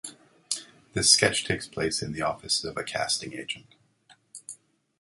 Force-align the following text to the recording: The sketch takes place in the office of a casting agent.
The 0.93 1.03
sketch 1.03 1.45
takes 1.45 1.67
place 1.67 2.01
in 2.01 2.11
the 2.11 2.23
office 2.23 2.63
of 2.63 2.75
a 2.75 2.83
casting 2.83 3.33
agent. 3.35 3.75